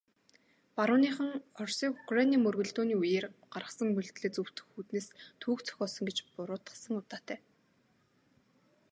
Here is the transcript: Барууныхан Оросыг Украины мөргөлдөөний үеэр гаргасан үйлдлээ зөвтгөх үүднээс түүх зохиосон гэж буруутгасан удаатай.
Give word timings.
Барууныхан 0.77 1.29
Оросыг 1.59 1.91
Украины 2.03 2.37
мөргөлдөөний 2.45 2.97
үеэр 2.99 3.25
гаргасан 3.53 3.87
үйлдлээ 3.97 4.31
зөвтгөх 4.35 4.69
үүднээс 4.79 5.07
түүх 5.41 5.59
зохиосон 5.67 6.03
гэж 6.07 6.17
буруутгасан 6.35 6.93
удаатай. 7.01 7.39